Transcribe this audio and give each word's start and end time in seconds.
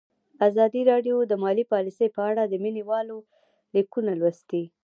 ازادي 0.47 0.81
راډیو 0.91 1.15
د 1.25 1.33
مالي 1.43 1.63
پالیسي 1.71 2.07
په 2.15 2.21
اړه 2.29 2.43
د 2.47 2.53
مینه 2.63 2.83
والو 2.89 3.17
لیکونه 3.75 4.11
لوستي. 4.19 4.63